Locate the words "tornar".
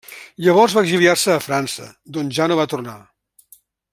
2.75-2.97